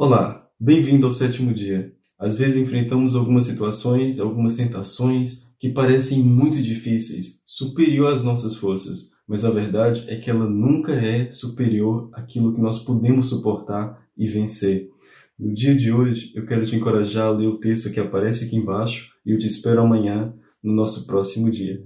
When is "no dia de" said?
15.36-15.90